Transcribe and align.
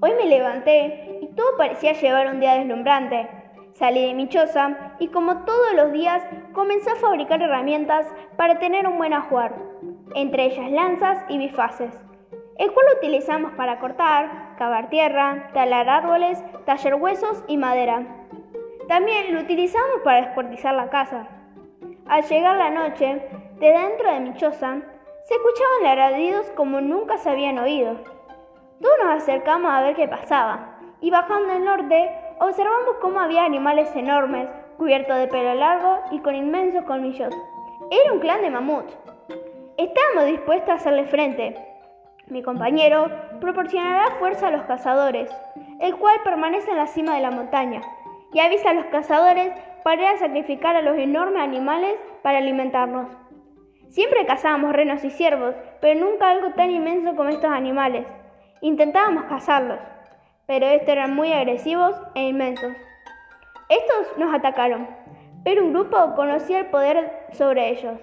Hoy 0.00 0.12
me 0.14 0.26
levanté 0.26 1.18
y 1.22 1.26
todo 1.34 1.56
parecía 1.56 1.92
llevar 1.92 2.28
un 2.28 2.38
día 2.38 2.54
deslumbrante. 2.54 3.28
Salí 3.72 4.06
de 4.06 4.14
mi 4.14 4.28
choza 4.28 4.94
y 5.00 5.08
como 5.08 5.44
todos 5.44 5.74
los 5.74 5.90
días 5.90 6.22
comencé 6.52 6.90
a 6.90 6.96
fabricar 6.96 7.42
herramientas 7.42 8.06
para 8.36 8.60
tener 8.60 8.86
un 8.86 8.96
buen 8.96 9.12
ajuar, 9.12 9.56
entre 10.14 10.44
ellas 10.44 10.70
lanzas 10.70 11.24
y 11.28 11.38
bifaces, 11.38 11.92
el 12.58 12.72
cual 12.72 12.86
utilizamos 12.96 13.52
para 13.52 13.80
cortar, 13.80 14.54
cavar 14.56 14.88
tierra, 14.88 15.50
talar 15.52 15.88
árboles, 15.88 16.44
tallar 16.64 16.94
huesos 16.94 17.42
y 17.48 17.56
madera. 17.56 18.06
También 18.86 19.34
lo 19.34 19.40
utilizamos 19.40 20.00
para 20.04 20.26
descuartizar 20.26 20.74
la 20.74 20.90
casa. 20.90 21.26
Al 22.06 22.22
llegar 22.22 22.56
la 22.56 22.70
noche, 22.70 23.20
de 23.58 23.72
dentro 23.72 24.12
de 24.12 24.20
mi 24.20 24.34
choza, 24.34 24.78
se 25.24 25.34
escuchaban 25.34 25.98
ladridos 25.98 26.50
como 26.52 26.80
nunca 26.80 27.18
se 27.18 27.30
habían 27.30 27.58
oído. 27.58 28.17
Todos 28.80 28.96
nos 29.02 29.22
acercamos 29.22 29.72
a 29.72 29.80
ver 29.80 29.96
qué 29.96 30.06
pasaba, 30.06 30.78
y 31.00 31.10
bajando 31.10 31.52
el 31.52 31.64
norte, 31.64 32.10
observamos 32.40 32.96
cómo 33.00 33.18
había 33.18 33.44
animales 33.44 33.94
enormes, 33.96 34.48
cubiertos 34.76 35.16
de 35.16 35.26
pelo 35.26 35.54
largo 35.54 35.98
y 36.12 36.20
con 36.20 36.36
inmensos 36.36 36.84
colmillos. 36.84 37.34
Era 37.90 38.12
un 38.12 38.20
clan 38.20 38.42
de 38.42 38.50
mamuts. 38.50 38.96
Estábamos 39.76 40.26
dispuestos 40.26 40.70
a 40.70 40.74
hacerle 40.74 41.06
frente. 41.06 41.56
Mi 42.28 42.42
compañero 42.42 43.10
proporcionará 43.40 44.16
fuerza 44.20 44.48
a 44.48 44.50
los 44.52 44.62
cazadores, 44.64 45.28
el 45.80 45.96
cual 45.96 46.20
permanece 46.22 46.70
en 46.70 46.76
la 46.76 46.86
cima 46.86 47.14
de 47.14 47.22
la 47.22 47.32
montaña, 47.32 47.80
y 48.32 48.38
avisa 48.38 48.70
a 48.70 48.74
los 48.74 48.84
cazadores 48.86 49.52
para 49.82 50.02
ir 50.02 50.08
a 50.08 50.18
sacrificar 50.18 50.76
a 50.76 50.82
los 50.82 50.96
enormes 50.96 51.42
animales 51.42 51.96
para 52.22 52.38
alimentarnos. 52.38 53.08
Siempre 53.88 54.26
cazábamos 54.26 54.72
renos 54.72 55.02
y 55.02 55.10
ciervos, 55.10 55.54
pero 55.80 55.98
nunca 55.98 56.30
algo 56.30 56.50
tan 56.50 56.70
inmenso 56.70 57.16
como 57.16 57.30
estos 57.30 57.50
animales. 57.50 58.06
Intentábamos 58.60 59.24
cazarlos, 59.24 59.78
pero 60.46 60.66
estos 60.66 60.88
eran 60.88 61.14
muy 61.14 61.32
agresivos 61.32 61.94
e 62.14 62.28
inmensos. 62.28 62.72
Estos 63.68 64.18
nos 64.18 64.34
atacaron, 64.34 64.88
pero 65.44 65.64
un 65.64 65.72
grupo 65.72 66.14
conocía 66.16 66.60
el 66.60 66.66
poder 66.66 67.26
sobre 67.32 67.70
ellos, 67.70 67.98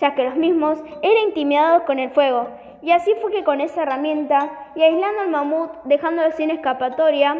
ya 0.00 0.14
que 0.14 0.24
los 0.24 0.36
mismos 0.36 0.82
eran 1.02 1.28
intimidados 1.28 1.82
con 1.82 1.98
el 1.98 2.10
fuego, 2.10 2.48
y 2.80 2.92
así 2.92 3.12
fue 3.20 3.30
que 3.30 3.44
con 3.44 3.60
esa 3.60 3.82
herramienta, 3.82 4.70
y 4.74 4.82
aislando 4.82 5.20
al 5.20 5.30
mamut, 5.30 5.70
dejándolo 5.84 6.30
sin 6.32 6.50
escapatoria, 6.50 7.36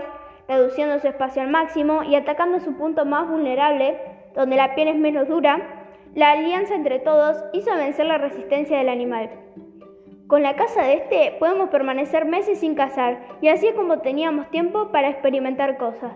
reduciendo 0.48 0.98
su 0.98 1.08
espacio 1.08 1.42
al 1.42 1.48
máximo 1.48 2.02
y 2.02 2.14
atacando 2.16 2.60
su 2.60 2.76
punto 2.76 3.04
más 3.04 3.28
vulnerable, 3.28 3.98
donde 4.34 4.56
la 4.56 4.74
piel 4.74 4.88
es 4.88 4.96
menos 4.96 5.28
dura, 5.28 5.86
la 6.14 6.32
alianza 6.32 6.74
entre 6.74 6.98
todos 6.98 7.42
hizo 7.52 7.74
vencer 7.74 8.06
la 8.06 8.18
resistencia 8.18 8.78
del 8.78 8.88
animal. 8.88 9.30
Con 10.28 10.42
la 10.42 10.56
caza 10.56 10.82
de 10.82 10.92
este 10.92 11.36
podemos 11.38 11.70
permanecer 11.70 12.26
meses 12.26 12.60
sin 12.60 12.74
cazar 12.74 13.18
y 13.40 13.48
así 13.48 13.66
es 13.66 13.74
como 13.74 14.00
teníamos 14.00 14.50
tiempo 14.50 14.88
para 14.92 15.08
experimentar 15.08 15.78
cosas. 15.78 16.12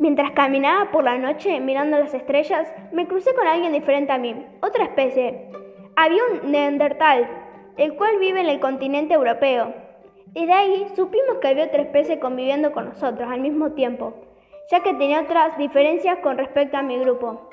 Mientras 0.00 0.32
caminaba 0.32 0.90
por 0.90 1.04
la 1.04 1.16
noche 1.16 1.60
mirando 1.60 1.96
las 1.96 2.12
estrellas, 2.12 2.66
me 2.90 3.06
crucé 3.06 3.32
con 3.36 3.46
alguien 3.46 3.72
diferente 3.72 4.10
a 4.10 4.18
mí, 4.18 4.34
otra 4.62 4.82
especie. 4.82 5.48
Había 5.94 6.22
un 6.24 6.50
neandertal, 6.50 7.28
el 7.76 7.94
cual 7.94 8.18
vive 8.18 8.40
en 8.40 8.48
el 8.48 8.58
continente 8.58 9.14
europeo. 9.14 9.72
Y 10.34 10.46
de 10.46 10.52
ahí 10.52 10.86
supimos 10.96 11.36
que 11.40 11.48
había 11.48 11.66
otra 11.66 11.82
especie 11.82 12.18
conviviendo 12.18 12.72
con 12.72 12.86
nosotros 12.86 13.30
al 13.30 13.40
mismo 13.40 13.74
tiempo, 13.74 14.14
ya 14.72 14.80
que 14.80 14.94
tenía 14.94 15.20
otras 15.20 15.56
diferencias 15.56 16.18
con 16.18 16.36
respecto 16.36 16.76
a 16.78 16.82
mi 16.82 16.98
grupo. 16.98 17.48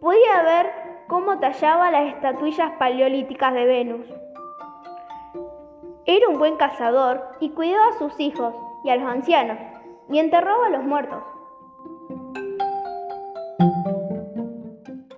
Podía 0.00 0.42
ver 0.44 0.87
cómo 1.08 1.38
tallaba 1.38 1.90
las 1.90 2.14
estatuillas 2.14 2.72
paleolíticas 2.78 3.54
de 3.54 3.64
Venus. 3.64 4.06
Era 6.04 6.28
un 6.28 6.38
buen 6.38 6.56
cazador 6.56 7.22
y 7.40 7.50
cuidaba 7.50 7.88
a 7.88 7.98
sus 7.98 8.20
hijos 8.20 8.54
y 8.84 8.90
a 8.90 8.96
los 8.96 9.08
ancianos, 9.08 9.58
y 10.10 10.18
enterraba 10.18 10.66
a 10.66 10.70
los 10.70 10.84
muertos. 10.84 11.22